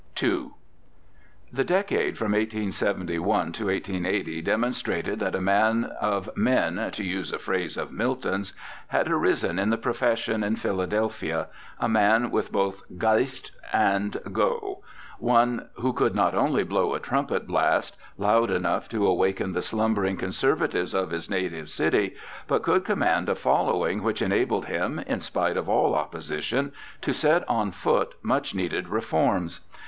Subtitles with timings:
[0.23, 0.47] II
[1.53, 7.77] The decade from 1871 80 demonstrated that a man of men, to use a phrase
[7.77, 8.53] of Milton's,
[8.87, 14.81] had arisen in the profession in Philadelphia, a man with both' Geist and go',
[15.19, 20.17] one who could not only blow a trumpet blast loud enough to awaken the slumbering
[20.17, 22.15] conservatives of his native city,
[22.47, 26.71] but could command a following which enabled him, in spite of all opposition,
[27.01, 29.59] to set on foot much needed reforms.